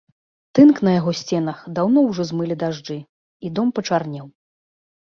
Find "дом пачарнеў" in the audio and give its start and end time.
3.61-4.27